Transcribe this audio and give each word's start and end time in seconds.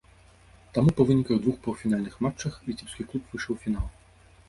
Таму 0.77 0.93
па 0.99 1.05
выніках 1.09 1.37
двух 1.45 1.61
паўфінальных 1.69 2.19
матчах 2.29 2.53
віцебскі 2.73 3.03
клуб 3.13 3.23
выйшаў 3.33 3.51
у 3.61 3.63
фінал. 3.69 3.87